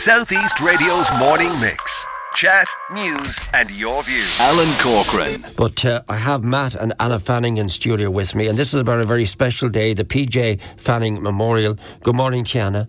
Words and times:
Southeast 0.00 0.60
Radio's 0.60 1.06
morning 1.18 1.50
mix. 1.60 2.06
Chat, 2.34 2.66
news, 2.90 3.38
and 3.52 3.70
your 3.70 4.02
views. 4.02 4.34
Alan 4.40 4.72
Corcoran. 4.78 5.44
But 5.58 5.84
uh, 5.84 6.00
I 6.08 6.16
have 6.16 6.42
Matt 6.42 6.74
and 6.74 6.94
Anna 6.98 7.20
Fanning 7.20 7.58
in 7.58 7.68
studio 7.68 8.10
with 8.10 8.34
me, 8.34 8.48
and 8.48 8.56
this 8.56 8.72
is 8.72 8.80
about 8.80 9.00
a 9.00 9.04
very 9.04 9.26
special 9.26 9.68
day, 9.68 9.92
the 9.92 10.06
PJ 10.06 10.58
Fanning 10.78 11.22
Memorial. 11.22 11.76
Good 12.02 12.16
morning, 12.16 12.44
Tiana. 12.44 12.88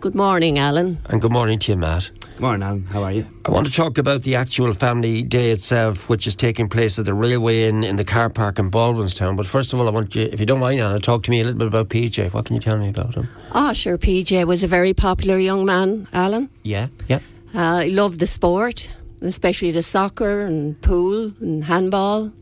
Good 0.00 0.14
morning, 0.14 0.58
Alan. 0.58 0.96
And 1.10 1.20
good 1.20 1.30
morning 1.30 1.58
to 1.58 1.72
you, 1.72 1.76
Matt. 1.76 2.10
Morning, 2.38 2.62
Alan. 2.62 2.84
How 2.86 3.02
are 3.02 3.12
you? 3.12 3.26
I 3.46 3.50
want 3.50 3.66
to 3.66 3.72
talk 3.72 3.96
about 3.96 4.22
the 4.22 4.34
actual 4.34 4.74
family 4.74 5.22
day 5.22 5.50
itself, 5.50 6.06
which 6.10 6.26
is 6.26 6.36
taking 6.36 6.68
place 6.68 6.98
at 6.98 7.06
the 7.06 7.14
Railway 7.14 7.62
Inn 7.62 7.82
in 7.82 7.96
the 7.96 8.04
car 8.04 8.28
park 8.28 8.58
in 8.58 8.70
Baldwinstown. 8.70 9.38
But 9.38 9.46
first 9.46 9.72
of 9.72 9.80
all, 9.80 9.88
I 9.88 9.90
want 9.90 10.14
you, 10.14 10.28
if 10.30 10.38
you 10.38 10.44
don't 10.44 10.60
mind, 10.60 10.78
Anna, 10.78 10.98
talk 10.98 11.22
to 11.22 11.30
me 11.30 11.40
a 11.40 11.44
little 11.44 11.58
bit 11.58 11.68
about 11.68 11.88
PJ. 11.88 12.34
What 12.34 12.44
can 12.44 12.54
you 12.54 12.60
tell 12.60 12.76
me 12.76 12.90
about 12.90 13.14
him? 13.14 13.28
Ah, 13.52 13.72
sure. 13.72 13.96
PJ 13.96 14.44
was 14.46 14.62
a 14.62 14.66
very 14.66 14.92
popular 14.92 15.38
young 15.38 15.64
man, 15.64 16.08
Alan. 16.12 16.50
Yeah, 16.62 16.88
yeah. 17.08 17.20
Uh, 17.54 17.80
he 17.80 17.92
loved 17.92 18.20
the 18.20 18.26
sport, 18.26 18.90
especially 19.22 19.70
the 19.70 19.82
soccer 19.82 20.42
and 20.42 20.78
pool 20.82 21.32
and 21.40 21.64
handball. 21.64 22.32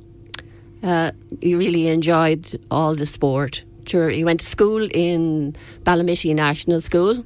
Uh, 0.82 1.12
he 1.40 1.54
really 1.54 1.86
enjoyed 1.86 2.60
all 2.68 2.96
the 2.96 3.06
sport. 3.06 3.62
Sure, 3.86 4.10
he 4.10 4.24
went 4.24 4.40
to 4.40 4.46
school 4.46 4.88
in 4.92 5.54
Ballymitty 5.84 6.34
National 6.34 6.80
School, 6.80 7.24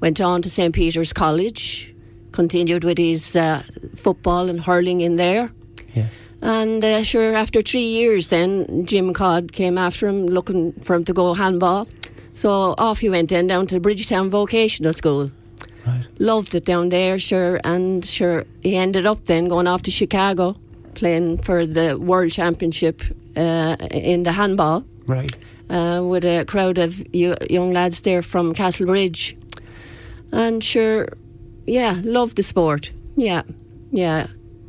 went 0.00 0.20
on 0.20 0.42
to 0.42 0.50
St 0.50 0.74
Peter's 0.74 1.14
College, 1.14 1.91
continued 2.32 2.84
with 2.84 2.98
his 2.98 3.36
uh, 3.36 3.62
football 3.94 4.48
and 4.48 4.60
hurling 4.60 5.00
in 5.00 5.16
there. 5.16 5.50
Yeah. 5.94 6.06
And 6.40 6.84
uh, 6.84 7.02
sure, 7.04 7.34
after 7.34 7.60
three 7.62 7.86
years, 7.86 8.28
then 8.28 8.84
Jim 8.86 9.12
Codd 9.14 9.52
came 9.52 9.78
after 9.78 10.08
him, 10.08 10.26
looking 10.26 10.72
for 10.84 10.94
him 10.96 11.04
to 11.04 11.12
go 11.12 11.34
handball. 11.34 11.86
So 12.32 12.74
off 12.78 12.98
he 13.00 13.08
went 13.08 13.28
then 13.28 13.46
down 13.46 13.66
to 13.68 13.78
Bridgetown 13.78 14.30
Vocational 14.30 14.92
School. 14.94 15.30
Right. 15.86 16.04
Loved 16.18 16.54
it 16.54 16.64
down 16.64 16.88
there, 16.88 17.18
sure, 17.18 17.60
and 17.64 18.04
sure 18.04 18.44
he 18.62 18.76
ended 18.76 19.04
up 19.06 19.24
then 19.26 19.48
going 19.48 19.66
off 19.66 19.82
to 19.82 19.90
Chicago, 19.90 20.56
playing 20.94 21.38
for 21.38 21.66
the 21.66 21.98
World 21.98 22.32
Championship 22.32 23.02
uh, 23.36 23.76
in 23.90 24.22
the 24.22 24.32
handball 24.32 24.84
Right. 25.06 25.34
uh, 25.70 26.00
with 26.04 26.24
a 26.24 26.44
crowd 26.44 26.78
of 26.78 27.02
y- 27.12 27.36
young 27.50 27.72
lads 27.72 28.00
there 28.00 28.22
from 28.22 28.54
Castlebridge. 28.54 29.36
And 30.32 30.62
sure, 30.64 31.08
yeah, 31.66 32.00
loved 32.04 32.36
the 32.36 32.42
sport. 32.42 32.90
Yeah, 33.16 33.42
yeah. 33.90 34.26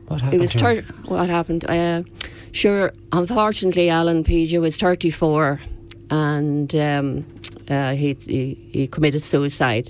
What 0.07 0.21
happened? 0.21 0.41
It 0.41 0.41
was 0.41 0.83
what 1.05 1.29
happened? 1.29 1.65
Uh, 1.65 2.03
sure, 2.51 2.93
unfortunately, 3.11 3.89
Alan 3.89 4.23
PJ 4.23 4.59
was 4.59 4.77
34 4.77 5.59
and 6.09 6.75
um, 6.75 7.25
uh, 7.69 7.93
he, 7.93 8.17
he 8.21 8.69
he 8.71 8.87
committed 8.87 9.23
suicide. 9.23 9.89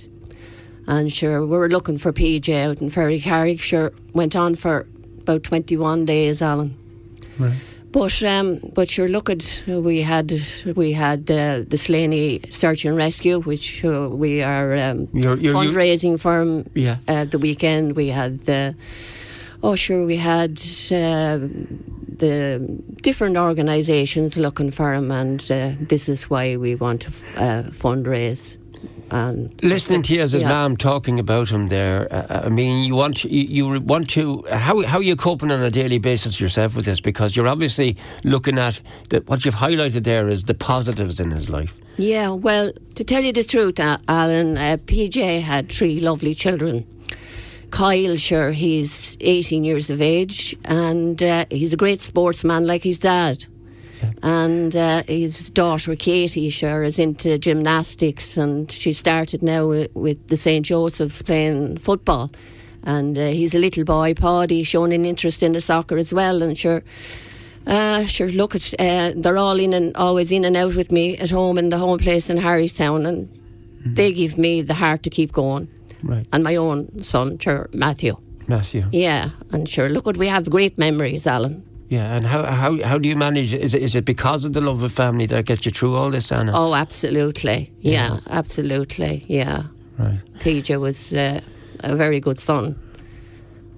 And 0.86 1.12
sure, 1.12 1.42
we 1.42 1.58
were 1.58 1.70
looking 1.70 1.98
for 1.98 2.12
PJ 2.12 2.54
out 2.62 2.82
in 2.82 2.90
Ferrycarrig. 2.90 3.60
Sure, 3.60 3.92
went 4.14 4.36
on 4.36 4.56
for 4.56 4.88
about 5.22 5.44
21 5.44 6.06
days, 6.06 6.42
Alan. 6.42 6.78
Right. 7.40 7.54
But 7.94 8.24
um, 8.24 8.60
but 8.74 8.90
sure, 8.90 9.08
look 9.08 9.30
at 9.30 9.64
we 9.68 10.02
had 10.02 10.34
we 10.76 10.94
had 10.94 11.30
uh, 11.30 11.64
the 11.68 11.78
Slaney 11.78 12.42
Search 12.50 12.86
and 12.86 12.98
Rescue, 12.98 13.40
which 13.42 13.86
uh, 13.86 14.10
we 14.10 14.42
are 14.42 14.76
um, 14.76 15.08
You're- 15.14 15.40
you're- 15.40 15.44
you- 15.44 15.54
fundraising 15.54 16.20
for 16.20 16.40
him 16.42 16.66
Yeah. 16.74 16.98
uh, 17.08 17.26
the 17.26 17.38
weekend. 17.38 17.96
We 17.96 18.08
had 18.08 18.40
the 18.46 18.74
oh 19.62 19.76
sure 19.76 20.06
we 20.06 20.18
had 20.18 20.52
uh, 20.92 21.38
the 22.18 22.60
different 23.02 23.38
organisations 23.38 24.38
looking 24.38 24.72
for 24.72 24.94
him, 24.94 25.12
and 25.12 25.40
uh, 25.52 25.72
this 25.90 26.10
is 26.10 26.30
why 26.32 26.58
we 26.58 26.74
want 26.76 27.02
to 27.02 27.10
uh, 27.38 27.64
fundraise. 27.72 28.58
And 29.14 29.54
Listening 29.62 30.02
to 30.04 30.14
you 30.16 30.22
as 30.22 30.32
his 30.32 30.42
Yeah. 30.42 30.50
mum 30.50 30.76
talking 30.76 31.20
about 31.20 31.50
him 31.50 31.68
there, 31.68 32.08
uh, 32.12 32.46
I 32.46 32.50
mean, 32.50 32.84
you 32.84 32.96
want 32.96 33.24
you, 33.24 33.30
you 33.58 33.80
want 33.82 34.10
to 34.12 34.44
how 34.52 34.82
how 34.82 34.98
are 34.98 35.04
you 35.04 35.16
coping 35.16 35.52
on 35.52 35.62
a 35.62 35.70
daily 35.70 36.00
basis 36.00 36.42
yourself 36.42 36.76
with 36.76 36.86
this? 36.86 37.00
Because 37.00 37.36
you're 37.36 37.48
obviously 37.48 37.96
looking 38.24 38.58
at 38.58 38.82
the, 39.12 39.22
what 39.28 39.46
you've 39.46 39.62
highlighted 39.68 40.04
there 40.04 40.28
is 40.30 40.46
the 40.46 40.56
positives 40.56 41.20
in 41.20 41.30
his 41.30 41.48
life. 41.48 41.78
Yeah, 41.98 42.30
well, 42.30 42.72
to 42.96 43.04
tell 43.04 43.24
you 43.24 43.32
the 43.32 43.44
truth, 43.44 43.80
uh, 43.80 44.00
Alan, 44.08 44.58
uh, 44.58 44.78
PJ 44.88 45.42
had 45.42 45.70
three 45.72 46.00
lovely 46.00 46.34
children. 46.34 46.84
Kyle, 47.70 48.18
sure, 48.18 48.52
he's 48.52 49.16
18 49.22 49.64
years 49.64 49.90
of 49.92 50.02
age 50.02 50.56
and 50.66 51.22
uh, 51.22 51.46
he's 51.52 51.74
a 51.74 51.78
great 51.78 52.02
sportsman 52.02 52.66
like 52.66 52.84
his 52.84 52.98
dad. 53.00 53.46
And 54.22 54.76
uh, 54.76 55.04
his 55.08 55.50
daughter 55.50 55.96
Katie, 55.96 56.50
sure, 56.50 56.84
is 56.84 57.00
into 57.00 57.38
gymnastics 57.38 58.38
and 58.38 58.72
she 58.72 58.94
started 58.94 59.44
now 59.44 59.68
with, 59.68 59.94
with 59.96 60.28
the 60.28 60.38
St. 60.38 60.66
Joseph's 60.66 61.22
playing 61.22 61.78
football. 61.78 62.32
And 62.84 63.18
uh, 63.18 63.28
he's 63.28 63.56
a 63.56 63.60
little 63.60 63.86
boy, 63.86 64.14
Paddy, 64.14 64.64
showing 64.64 64.94
an 64.94 65.06
interest 65.06 65.42
in 65.42 65.54
the 65.54 65.62
soccer 65.62 65.98
as 65.98 66.14
well. 66.14 66.44
And 66.44 66.58
sure, 66.58 66.84
uh, 67.66 68.06
sure. 68.06 68.30
Look 68.30 68.56
at 68.56 68.74
uh, 68.80 69.14
they're 69.16 69.38
all 69.38 69.60
in 69.60 69.74
and 69.74 69.96
always 69.96 70.32
in 70.32 70.46
and 70.46 70.58
out 70.58 70.76
with 70.76 70.92
me 70.92 71.18
at 71.18 71.32
home 71.32 71.58
in 71.58 71.70
the 71.70 71.78
home 71.78 71.98
place 71.98 72.30
in 72.30 72.38
Harrystown, 72.38 73.06
and 73.06 73.30
they 73.86 74.12
give 74.12 74.38
me 74.38 74.62
the 74.62 74.74
heart 74.74 75.04
to 75.04 75.10
keep 75.10 75.32
going. 75.32 75.70
Right. 76.02 76.28
And 76.34 76.44
my 76.44 76.58
own 76.58 77.02
son, 77.02 77.40
sure, 77.40 77.70
Matthew. 77.74 78.18
Matthew. 78.48 78.84
Yeah, 78.92 79.30
and 79.52 79.70
sure. 79.70 79.88
Look 79.88 80.06
what 80.06 80.18
we 80.18 80.28
have 80.28 80.50
great 80.50 80.78
memories, 80.78 81.26
Alan. 81.26 81.64
Yeah, 81.94 82.16
and 82.16 82.26
how, 82.26 82.44
how, 82.46 82.82
how 82.84 82.98
do 82.98 83.08
you 83.08 83.16
manage? 83.16 83.54
Is 83.54 83.76
it, 83.76 83.84
is 83.84 83.96
it 83.96 84.04
because 84.04 84.46
of 84.46 84.54
the 84.54 84.62
love 84.62 84.82
of 84.82 84.92
family 84.92 85.28
that 85.28 85.46
gets 85.46 85.64
you 85.66 85.72
through 85.72 85.96
all 85.96 86.10
this, 86.10 86.32
Anna? 86.32 86.52
Oh, 86.56 86.74
absolutely. 86.74 87.72
Yeah, 87.82 88.20
absolutely. 88.30 89.26
Yeah. 89.28 89.64
Right. 90.00 90.20
PJ 90.40 90.80
was 90.80 91.14
uh, 91.14 91.40
a 91.82 91.96
very 91.96 92.20
good 92.20 92.40
son. 92.40 92.76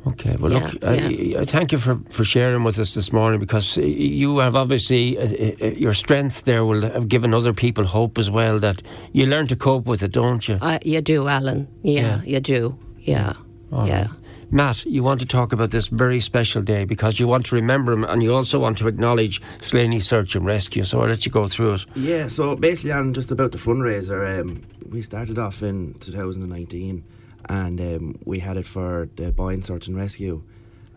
Okay. 0.08 0.38
Well, 0.40 0.54
Yeah, 0.54 0.60
look, 0.60 0.84
I, 0.86 1.36
I 1.42 1.46
thank 1.46 1.74
you 1.74 1.78
for, 1.78 2.00
for 2.10 2.24
sharing 2.24 2.64
with 2.64 2.80
us 2.80 2.94
this 2.94 3.12
morning 3.12 3.40
because 3.42 3.76
you 3.76 4.38
have 4.40 4.56
obviously, 4.56 5.18
uh, 5.18 5.24
uh, 5.62 5.66
your 5.76 5.94
strength 5.94 6.46
there 6.46 6.64
will 6.64 6.84
have 6.84 7.10
given 7.10 7.34
other 7.34 7.52
people 7.54 7.84
hope 7.84 8.18
as 8.18 8.32
well 8.32 8.60
that 8.60 8.82
you 9.12 9.26
learn 9.26 9.48
to 9.48 9.58
cope 9.58 9.88
with 9.88 10.02
it, 10.04 10.14
don't 10.14 10.48
you? 10.48 10.58
Uh, 10.62 10.80
you 10.86 11.02
do, 11.02 11.28
Alan. 11.28 11.68
Yeah, 11.84 12.02
Yeah. 12.02 12.22
you 12.24 12.40
do. 12.40 12.78
Yeah. 13.02 13.34
Yeah. 13.72 14.08
Matt, 14.52 14.86
you 14.86 15.04
want 15.04 15.20
to 15.22 15.26
talk 15.26 15.52
about 15.52 15.72
this 15.72 15.88
very 15.88 16.20
special 16.20 16.62
day 16.62 16.86
because 16.86 17.20
you 17.20 17.28
want 17.28 17.46
to 17.48 17.56
remember 17.56 17.92
him 17.92 18.04
and 18.04 18.22
you 18.22 18.34
also 18.34 18.60
want 18.60 18.78
to 18.78 18.88
acknowledge 18.88 19.42
Slaney 19.60 20.00
Search 20.00 20.36
and 20.36 20.46
Rescue. 20.46 20.84
So 20.84 21.02
I'll 21.02 21.08
let 21.08 21.26
you 21.26 21.32
go 21.32 21.48
through 21.48 21.74
it. 21.76 21.86
Yeah, 21.96 22.28
so 22.28 22.56
basically, 22.56 22.94
I'm 22.94 23.14
just 23.14 23.32
about 23.32 23.52
the 23.52 23.58
fundraiser. 23.58 24.40
Um, 24.40 24.64
we 24.90 25.02
started 25.02 25.40
off 25.40 25.64
in 25.64 25.96
2019 25.96 27.04
and 27.50 27.82
um, 27.82 28.20
we 28.24 28.40
had 28.40 28.58
it 28.58 28.66
for 28.66 29.10
the 29.16 29.32
Boyne 29.32 29.62
Search 29.62 29.88
and 29.88 29.98
Rescue. 29.98 30.44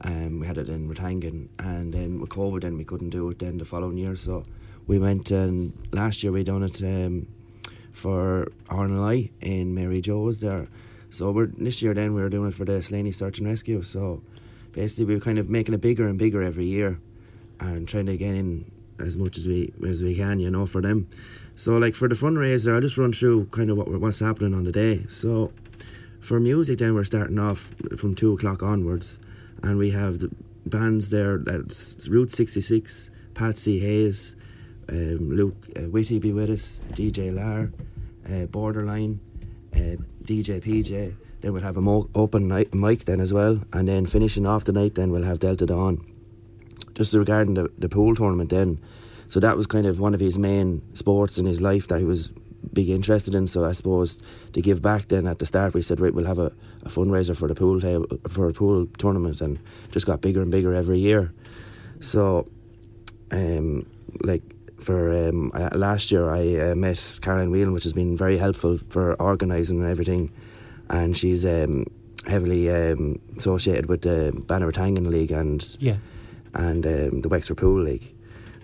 Um, 0.03 0.41
we 0.41 0.47
had 0.47 0.59
it 0.59 0.69
in 0.69 0.89
Rathangan 0.89 1.49
and 1.59 1.93
then 1.93 2.21
with 2.21 2.31
COVID, 2.31 2.61
then 2.61 2.77
we 2.77 2.85
couldn't 2.85 3.11
do 3.11 3.29
it 3.31 3.39
then 3.39 3.59
the 3.59 3.65
following 3.65 3.97
year. 3.97 4.15
So 4.17 4.45
we 4.87 4.99
went 4.99 5.31
and 5.31 5.73
last 5.93 6.23
year 6.23 6.33
we 6.33 6.45
done 6.45 6.63
it 6.63 6.83
um, 6.83 7.27
for 7.93 8.53
RNLI 8.69 9.31
in 9.41 9.75
Mary 9.75 10.01
Jo's 10.01 10.41
there. 10.41 10.69
So 11.11 11.31
we're 11.31 11.47
this 11.47 11.83
year 11.83 11.95
then 11.95 12.15
we 12.15 12.21
were 12.21 12.29
doing 12.29 12.49
it 12.49 12.55
for 12.55 12.65
the 12.65 12.83
Slaney 12.83 13.13
Search 13.13 13.39
and 13.39 13.49
Rescue. 13.49 13.83
So 13.83 14.23
basically, 14.73 15.07
we 15.07 15.15
were 15.15 15.21
kind 15.21 15.39
of 15.39 15.49
making 15.49 15.75
it 15.75 15.81
bigger 15.81 16.07
and 16.07 16.19
bigger 16.19 16.43
every 16.43 16.67
year, 16.67 17.01
and 17.61 17.89
trying 17.89 18.07
to 18.07 18.17
get 18.17 18.35
in 18.35 18.71
as 18.99 19.17
much 19.17 19.39
as 19.39 19.47
we 19.47 19.73
as 19.87 20.03
we 20.03 20.15
can, 20.15 20.41
you 20.41 20.51
know, 20.51 20.67
for 20.67 20.81
them. 20.81 21.09
So 21.57 21.77
like 21.77 21.95
for 21.95 22.09
the 22.09 22.15
fundraiser, 22.15 22.75
I'll 22.75 22.81
just 22.81 22.99
run 22.99 23.13
through 23.13 23.47
kind 23.47 23.71
of 23.71 23.77
what 23.77 23.89
what's 23.89 24.21
happening 24.21 24.55
on 24.55 24.65
the 24.65 24.73
day. 24.73 25.05
So 25.09 25.53
for 26.21 26.39
music, 26.39 26.79
then 26.79 26.95
we're 26.95 27.05
starting 27.05 27.39
off 27.39 27.75
from 27.97 28.15
two 28.15 28.33
o'clock 28.33 28.63
onwards, 28.63 29.19
and 29.63 29.79
we 29.79 29.91
have 29.91 30.19
the 30.19 30.31
bands 30.67 31.11
there. 31.11 31.39
That's 31.39 32.09
Route 32.09 32.33
sixty 32.33 32.61
six, 32.61 33.11
Patsy 33.35 33.81
Hayes, 33.81 34.37
um, 34.89 35.31
Luke 35.31 35.69
uh, 35.77 35.83
Whitty 35.83 36.19
be 36.19 36.33
with 36.33 36.51
us, 36.51 36.81
DJ 36.93 37.35
Lar, 37.35 37.71
uh, 38.31 38.47
Borderline, 38.47 39.21
uh, 39.79 39.97
DJ 40.25 40.61
PJ. 40.63 41.15
Then 41.41 41.53
we'll 41.53 41.63
have 41.63 41.77
a 41.77 41.81
more 41.81 42.09
open 42.15 42.49
night 42.49 42.75
mic 42.75 43.05
then 43.05 43.21
as 43.21 43.33
well, 43.33 43.63
and 43.73 43.89
then 43.89 44.07
finishing 44.07 44.47
off 44.47 44.65
the 44.65 44.73
night, 44.73 44.97
then 44.97 45.11
we'll 45.11 45.23
have 45.23 45.39
Delta 45.39 45.67
Dawn. 45.67 46.05
Just 46.95 47.15
regarding 47.15 47.55
the, 47.55 47.71
the 47.79 47.89
pool 47.89 48.17
tournament, 48.17 48.51
then, 48.51 48.81
so 49.29 49.39
that 49.39 49.57
was 49.57 49.67
kind 49.67 49.87
of 49.87 50.01
one 50.01 50.15
of 50.15 50.21
his 50.21 50.37
main 50.37 50.83
sports 50.95 51.39
in 51.39 51.47
his 51.47 51.61
life 51.61 51.87
that 51.89 52.01
he 52.01 52.05
was 52.05 52.33
big 52.73 52.89
interested 52.89 53.35
in. 53.35 53.47
So 53.47 53.65
I 53.65 53.73
suppose 53.73 54.21
to 54.53 54.61
give 54.61 54.83
back, 54.83 55.09
then 55.09 55.29
at 55.29 55.39
the 55.39 55.47
start 55.47 55.75
we 55.75 55.83
said, 55.83 56.01
right, 56.01 56.13
we'll 56.13 56.27
have 56.27 56.41
a, 56.41 56.53
a 56.83 56.89
fundraiser 56.89 57.37
for 57.37 57.47
the 57.47 57.55
pool 57.55 57.81
table 57.81 58.07
for 58.29 58.49
a 58.49 58.53
pool 58.53 58.87
tournament, 58.99 59.41
and 59.41 59.61
just 59.93 60.07
got 60.07 60.21
bigger 60.21 60.43
and 60.43 60.51
bigger 60.51 60.75
every 60.75 60.99
year. 60.99 61.33
So, 62.01 62.47
um, 63.31 63.87
like 64.23 64.43
for 64.81 65.29
um, 65.29 65.51
uh, 65.55 65.71
last 65.75 66.11
year, 66.11 66.29
I 66.31 66.71
uh, 66.71 66.75
met 66.75 67.19
Caroline 67.23 67.51
Whelan, 67.51 67.73
which 67.73 67.85
has 67.85 67.93
been 67.93 68.17
very 68.17 68.39
helpful 68.39 68.79
for 68.89 69.15
organising 69.21 69.81
and 69.81 69.89
everything, 69.91 70.31
and 70.89 71.17
she's 71.17 71.45
um, 71.45 71.87
heavily 72.27 72.71
um, 72.71 73.19
associated 73.37 73.87
with 73.87 74.03
the 74.03 74.33
Bannertangan 74.47 75.07
League 75.09 75.31
and 75.33 75.77
Yeah. 75.81 75.97
and 76.55 76.87
um, 76.87 77.21
the 77.23 77.29
Wexford 77.29 77.57
Pool 77.59 77.83
League. 77.83 78.15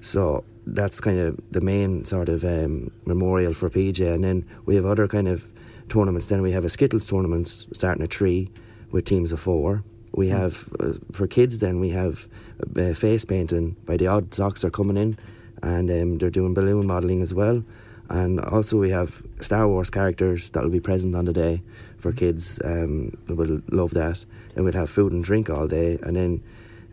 So 0.01 0.45
that's 0.67 1.01
kind 1.01 1.19
of 1.19 1.39
the 1.51 1.61
main 1.61 2.05
sort 2.05 2.29
of 2.29 2.45
um, 2.45 2.91
memorial 3.07 3.53
for 3.55 3.69
PJ, 3.71 4.01
and 4.15 4.23
then 4.25 4.45
we 4.67 4.77
have 4.77 4.85
other 4.87 5.09
kind 5.09 5.29
of 5.29 5.47
tournaments. 5.89 6.29
Then 6.29 6.43
we 6.43 6.53
have 6.53 6.65
a 6.65 6.69
Skittles 6.71 7.07
tournament 7.09 7.49
starting 7.49 8.03
at 8.05 8.13
three 8.13 8.51
with 8.91 9.05
teams 9.05 9.33
of 9.33 9.41
four. 9.41 9.83
We 10.13 10.29
have 10.29 10.69
uh, 10.79 10.93
for 11.13 11.27
kids. 11.27 11.59
Then 11.59 11.81
we 11.81 11.91
have 11.91 12.29
uh, 12.77 12.95
face 12.95 13.25
painting 13.25 13.77
by 13.85 13.97
the 13.97 14.07
Odd 14.07 14.33
Socks 14.33 14.63
are 14.65 14.71
coming 14.71 14.97
in, 14.97 15.19
and 15.65 15.91
um, 15.91 16.19
they're 16.19 16.31
doing 16.31 16.55
balloon 16.55 16.87
modelling 16.87 17.23
as 17.23 17.33
well. 17.33 17.65
And 18.11 18.39
also 18.39 18.79
we 18.79 18.91
have 18.91 19.23
Star 19.41 19.67
Wars 19.67 19.89
characters 19.89 20.51
that 20.51 20.63
will 20.63 20.71
be 20.71 20.81
present 20.81 21.15
on 21.17 21.25
the 21.25 21.33
day 21.33 21.63
for 21.97 22.13
kids. 22.13 22.61
Um, 22.63 23.17
will 23.29 23.63
love 23.73 23.93
that. 23.93 24.25
And 24.55 24.65
we'll 24.65 24.75
have 24.75 24.91
food 24.91 25.13
and 25.13 25.25
drink 25.25 25.51
all 25.51 25.67
day, 25.67 25.99
and 26.03 26.15
then 26.15 26.43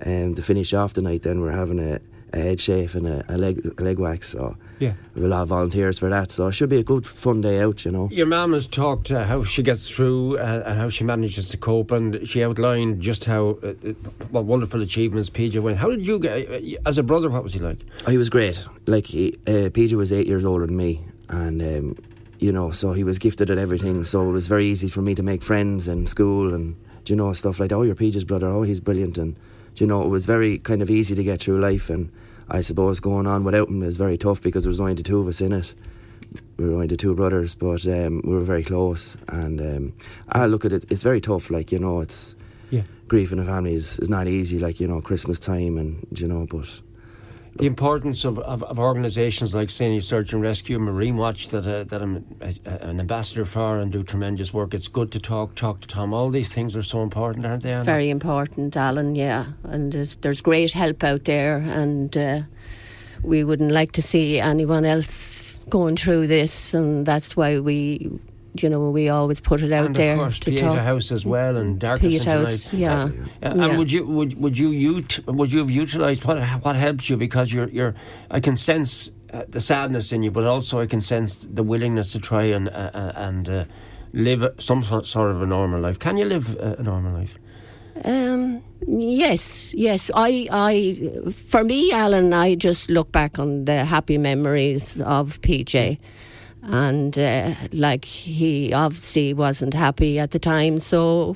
um, 0.05 0.33
to 0.35 0.41
finish 0.41 0.73
off 0.73 0.93
the 0.93 1.01
night, 1.01 1.21
then 1.21 1.41
we're 1.41 1.51
having 1.51 1.79
a, 1.79 1.99
a 2.33 2.39
head 2.39 2.59
shave 2.59 2.95
and 2.95 3.07
a, 3.07 3.25
a 3.27 3.37
leg 3.37 3.59
a 3.77 3.83
leg 3.83 3.99
wax. 3.99 4.29
So 4.29 4.55
Yeah. 4.79 4.93
we 5.15 5.21
have 5.21 5.29
a 5.31 5.33
lot 5.35 5.41
of 5.43 5.49
volunteers 5.49 5.99
for 5.99 6.09
that. 6.09 6.31
So 6.31 6.47
it 6.47 6.53
should 6.53 6.69
be 6.69 6.77
a 6.79 6.83
good 6.83 7.05
fun 7.05 7.41
day 7.41 7.59
out, 7.61 7.83
you 7.85 7.91
know. 7.91 8.09
Your 8.11 8.25
mum 8.25 8.53
has 8.53 8.67
talked 8.67 9.11
uh, 9.11 9.23
how 9.25 9.43
she 9.43 9.61
gets 9.63 9.89
through 9.89 10.37
uh, 10.37 10.63
and 10.65 10.77
how 10.79 10.89
she 10.89 11.03
manages 11.03 11.49
to 11.49 11.57
cope, 11.57 11.91
and 11.91 12.27
she 12.27 12.43
outlined 12.43 13.01
just 13.01 13.25
how 13.25 13.57
uh, 13.63 13.67
uh, 13.85 13.93
what 14.31 14.45
wonderful 14.45 14.81
achievements 14.81 15.29
PJ 15.29 15.61
went. 15.61 15.77
How 15.77 15.89
did 15.89 16.07
you 16.07 16.19
get, 16.19 16.49
uh, 16.49 16.79
as 16.85 16.97
a 16.97 17.03
brother, 17.03 17.29
what 17.29 17.43
was 17.43 17.53
he 17.53 17.59
like? 17.59 17.79
Oh, 18.07 18.11
he 18.11 18.17
was 18.17 18.29
great. 18.29 18.63
Like 18.87 19.05
he, 19.07 19.35
uh, 19.45 19.69
Peter 19.73 19.97
was 19.97 20.11
eight 20.11 20.27
years 20.27 20.45
older 20.45 20.65
than 20.65 20.77
me, 20.77 21.01
and 21.29 21.61
um, 21.61 21.97
you 22.39 22.51
know, 22.51 22.71
so 22.71 22.93
he 22.93 23.03
was 23.03 23.19
gifted 23.19 23.49
at 23.51 23.57
everything. 23.57 24.03
So 24.03 24.27
it 24.27 24.31
was 24.31 24.47
very 24.47 24.65
easy 24.65 24.87
for 24.87 25.01
me 25.01 25.13
to 25.15 25.21
make 25.23 25.43
friends 25.43 25.87
in 25.87 26.05
school 26.07 26.53
and 26.53 26.75
you 27.07 27.15
know 27.15 27.33
stuff 27.33 27.59
like, 27.59 27.71
oh, 27.71 27.81
you're 27.83 27.93
Peter's 27.95 28.23
brother. 28.23 28.47
Oh, 28.47 28.63
he's 28.63 28.79
brilliant, 28.79 29.17
and 29.17 29.35
you 29.77 29.87
know, 29.87 30.01
it 30.03 30.09
was 30.09 30.25
very 30.25 30.57
kind 30.59 30.81
of 30.81 30.89
easy 30.89 31.15
to 31.15 31.23
get 31.23 31.41
through 31.41 31.59
life. 31.59 31.89
And 31.89 32.11
I 32.49 32.61
suppose 32.61 32.99
going 32.99 33.27
on 33.27 33.43
without 33.43 33.69
him 33.69 33.81
is 33.83 33.97
very 33.97 34.17
tough 34.17 34.41
because 34.41 34.63
there 34.63 34.69
was 34.69 34.79
only 34.79 34.93
the 34.93 35.03
two 35.03 35.19
of 35.19 35.27
us 35.27 35.41
in 35.41 35.51
it. 35.53 35.73
We 36.57 36.67
were 36.67 36.75
only 36.75 36.87
the 36.87 36.97
two 36.97 37.15
brothers, 37.15 37.55
but 37.55 37.85
um, 37.87 38.21
we 38.23 38.33
were 38.33 38.43
very 38.43 38.63
close. 38.63 39.17
And 39.27 39.59
um, 39.59 39.93
I 40.29 40.45
look 40.45 40.63
at 40.65 40.71
it; 40.73 40.85
it's 40.89 41.03
very 41.03 41.19
tough. 41.21 41.49
Like 41.49 41.71
you 41.71 41.79
know, 41.79 42.01
it's 42.01 42.35
Yeah. 42.69 42.83
grief 43.07 43.31
in 43.33 43.39
a 43.39 43.45
family 43.45 43.73
is, 43.73 43.99
is 43.99 44.09
not 44.09 44.27
easy. 44.27 44.59
Like 44.59 44.79
you 44.79 44.87
know, 44.87 45.01
Christmas 45.01 45.39
time, 45.39 45.77
and 45.77 46.05
you 46.15 46.27
know, 46.27 46.45
but. 46.49 46.81
The 47.53 47.65
importance 47.65 48.23
of, 48.23 48.39
of, 48.39 48.63
of 48.63 48.79
organisations 48.79 49.53
like 49.53 49.69
Slaney 49.69 49.99
Search 49.99 50.31
and 50.31 50.41
Rescue, 50.41 50.79
Marine 50.79 51.17
Watch, 51.17 51.49
that 51.49 51.67
uh, 51.67 51.83
that 51.83 52.01
I'm 52.01 52.25
a, 52.41 52.55
a, 52.65 52.89
an 52.89 52.99
ambassador 52.99 53.43
for 53.43 53.77
and 53.79 53.91
do 53.91 54.03
tremendous 54.03 54.53
work. 54.53 54.73
It's 54.73 54.87
good 54.87 55.11
to 55.11 55.19
talk, 55.19 55.53
talk 55.55 55.81
to 55.81 55.87
Tom. 55.87 56.13
All 56.13 56.29
these 56.29 56.53
things 56.53 56.75
are 56.77 56.83
so 56.83 57.03
important, 57.03 57.45
aren't 57.45 57.63
they? 57.63 57.73
Anna? 57.73 57.83
Very 57.83 58.09
important, 58.09 58.77
Alan. 58.77 59.15
Yeah, 59.15 59.47
and 59.63 59.91
there's, 59.91 60.15
there's 60.15 60.41
great 60.41 60.71
help 60.71 61.03
out 61.03 61.25
there, 61.25 61.57
and 61.57 62.15
uh, 62.15 62.41
we 63.21 63.43
wouldn't 63.43 63.71
like 63.71 63.91
to 63.93 64.01
see 64.01 64.39
anyone 64.39 64.85
else 64.85 65.59
going 65.69 65.97
through 65.97 66.27
this, 66.27 66.73
and 66.73 67.05
that's 67.05 67.35
why 67.35 67.59
we, 67.59 68.09
you 68.59 68.69
know, 68.69 68.89
we 68.89 69.07
always 69.09 69.39
put 69.39 69.61
it 69.61 69.71
out 69.71 69.85
and 69.85 69.95
there 69.95 70.13
of 70.13 70.19
course, 70.19 70.39
to 70.39 70.51
Pieta 70.51 70.63
talk. 70.63 70.77
House 70.79 71.11
as 71.11 71.25
well, 71.25 71.55
and 71.57 71.79
Darkness 71.79 72.13
Pieta 72.19 72.29
into 72.37 72.49
House, 72.49 72.73
Night. 72.73 72.79
yeah. 72.79 73.05
Exactly, 73.05 73.21
Uh, 73.43 73.55
Yeah. 73.55 73.65
And 73.65 73.77
would 73.77 73.91
you 73.91 74.05
would 74.05 74.33
would 74.41 74.57
you 74.57 74.97
ut- 74.97 75.19
would 75.27 75.51
you 75.53 75.59
have 75.59 75.71
utilised 75.71 76.25
what 76.25 76.41
what 76.63 76.75
helped 76.75 77.09
you 77.09 77.17
because 77.17 77.53
you're 77.53 77.69
you're 77.69 77.93
I 78.29 78.39
can 78.39 78.55
sense 78.55 79.11
uh, 79.33 79.43
the 79.49 79.59
sadness 79.59 80.11
in 80.11 80.23
you, 80.23 80.31
but 80.31 80.43
also 80.43 80.81
I 80.81 80.87
can 80.87 81.01
sense 81.01 81.37
the 81.55 81.63
willingness 81.63 82.11
to 82.13 82.19
try 82.19 82.43
and 82.43 82.67
uh, 82.69 82.91
uh, 82.93 83.11
and 83.15 83.47
uh, 83.49 83.63
live 84.13 84.45
some 84.57 84.83
sort 84.83 85.05
sort 85.05 85.31
of 85.31 85.41
a 85.41 85.45
normal 85.45 85.79
life. 85.79 85.97
Can 85.99 86.17
you 86.17 86.25
live 86.25 86.57
a, 86.59 86.75
a 86.79 86.83
normal 86.83 87.13
life? 87.13 87.35
Um, 88.03 88.63
yes, 88.87 89.73
yes. 89.75 90.09
I, 90.15 90.47
I, 90.51 91.29
for 91.31 91.63
me, 91.63 91.91
Alan, 91.91 92.33
I 92.33 92.55
just 92.55 92.89
look 92.89 93.11
back 93.11 93.37
on 93.37 93.65
the 93.65 93.85
happy 93.85 94.17
memories 94.17 94.99
of 95.01 95.39
PJ, 95.41 95.97
and 96.63 97.17
uh, 97.17 97.53
like 97.71 98.05
he 98.05 98.73
obviously 98.73 99.33
wasn't 99.33 99.73
happy 99.73 100.19
at 100.19 100.31
the 100.31 100.39
time. 100.39 100.79
So, 100.79 101.35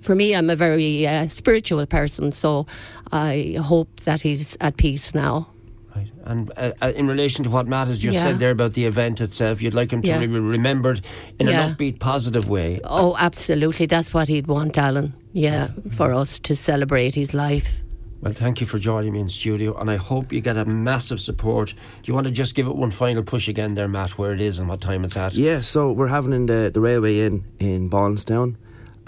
for 0.00 0.14
me, 0.14 0.34
I'm 0.34 0.50
a 0.50 0.56
very 0.56 1.06
uh, 1.06 1.28
spiritual 1.28 1.84
person. 1.86 2.32
So, 2.32 2.66
I 3.12 3.56
hope 3.62 4.00
that 4.00 4.22
he's 4.22 4.56
at 4.60 4.76
peace 4.76 5.14
now. 5.14 5.48
Right. 5.94 6.10
And 6.24 6.50
uh, 6.56 6.72
uh, 6.80 6.92
in 6.96 7.06
relation 7.06 7.44
to 7.44 7.50
what 7.50 7.66
Matt 7.68 7.88
has 7.88 7.98
just 7.98 8.16
Yeah. 8.16 8.22
said 8.22 8.38
there 8.38 8.50
about 8.50 8.72
the 8.72 8.86
event 8.86 9.20
itself, 9.20 9.60
you'd 9.60 9.74
like 9.74 9.92
him 9.92 10.00
to 10.02 10.08
Yeah. 10.08 10.20
be 10.20 10.26
remembered 10.26 11.02
in 11.38 11.46
Yeah. 11.48 11.66
an 11.66 11.74
upbeat, 11.74 11.98
positive 11.98 12.48
way. 12.48 12.80
Oh, 12.84 13.14
absolutely. 13.18 13.86
That's 13.86 14.14
what 14.14 14.28
he'd 14.28 14.46
want, 14.46 14.78
Alan. 14.78 15.12
Yeah, 15.34 15.68
for 15.90 16.12
us 16.12 16.38
to 16.40 16.56
celebrate 16.56 17.14
his 17.14 17.32
life. 17.34 17.82
Well, 18.22 18.32
thank 18.32 18.60
you 18.60 18.68
for 18.68 18.78
joining 18.78 19.14
me 19.14 19.18
in 19.20 19.28
studio, 19.28 19.76
and 19.76 19.90
I 19.90 19.96
hope 19.96 20.32
you 20.32 20.40
get 20.40 20.56
a 20.56 20.64
massive 20.64 21.18
support. 21.18 21.70
Do 22.02 22.08
you 22.08 22.14
want 22.14 22.28
to 22.28 22.32
just 22.32 22.54
give 22.54 22.68
it 22.68 22.76
one 22.76 22.92
final 22.92 23.24
push 23.24 23.48
again, 23.48 23.74
there, 23.74 23.88
Matt, 23.88 24.16
where 24.16 24.32
it 24.32 24.40
is 24.40 24.60
and 24.60 24.68
what 24.68 24.80
time 24.80 25.02
it's 25.02 25.16
at? 25.16 25.34
Yeah, 25.34 25.60
so 25.60 25.90
we're 25.90 26.06
having 26.06 26.32
in 26.32 26.46
the, 26.46 26.70
the 26.72 26.80
Railway 26.80 27.18
Inn 27.18 27.44
in 27.58 27.90
Baldwinstown, 27.90 28.54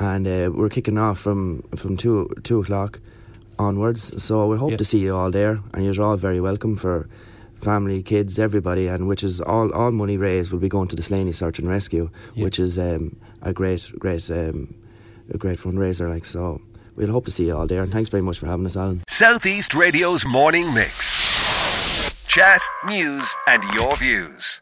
and 0.01 0.27
uh, 0.27 0.51
we're 0.53 0.69
kicking 0.69 0.99
off 0.99 1.21
from 1.21 1.63
from 1.77 1.97
two 1.97 2.29
two 2.43 2.59
o'clock 2.59 2.99
onwards. 3.57 4.21
So 4.21 4.49
we 4.49 4.57
hope 4.57 4.73
Yeah. 4.73 4.79
to 4.79 4.85
see 4.85 4.99
you 4.99 5.15
all 5.15 5.31
there, 5.31 5.61
and 5.73 5.85
you're 5.85 6.03
all 6.05 6.17
very 6.17 6.41
welcome 6.41 6.75
for 6.75 7.09
family, 7.55 8.03
kids, 8.03 8.37
everybody, 8.41 8.89
and 8.89 9.07
which 9.07 9.23
is 9.23 9.41
all 9.41 9.71
all 9.73 9.93
money 9.93 10.17
raised 10.17 10.51
will 10.51 10.59
be 10.59 10.69
going 10.69 10.89
to 10.89 10.97
the 10.97 11.03
Slaney 11.05 11.31
Search 11.31 11.61
and 11.61 11.69
Rescue, 11.69 12.11
Yeah. 12.35 12.45
which 12.47 12.59
is 12.59 12.81
um, 12.81 13.15
a 13.43 13.53
great 13.53 13.93
great 13.97 14.29
um, 14.33 14.75
a 15.33 15.39
great 15.39 15.61
fundraiser. 15.61 16.09
Like 16.11 16.25
so, 16.25 16.61
we'll 16.97 17.11
hope 17.11 17.25
to 17.27 17.31
see 17.31 17.47
you 17.47 17.57
all 17.57 17.67
there, 17.67 17.83
and 17.83 17.93
thanks 17.93 18.11
very 18.11 18.23
much 18.23 18.39
for 18.39 18.47
having 18.47 18.67
us, 18.67 18.77
Alan. 18.77 19.03
Southeast 19.09 19.75
Radio's 19.75 20.25
morning 20.25 20.73
mix. 20.75 22.25
Chat, 22.27 22.63
news, 22.87 23.33
and 23.47 23.63
your 23.75 23.95
views. 23.97 24.61